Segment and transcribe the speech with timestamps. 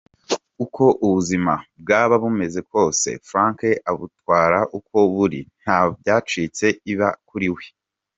[0.63, 3.59] Uko ubuzima bwaba bumeze kose, Frank
[3.91, 7.63] abutwara uko buri ,nta byacitse iba kuri we.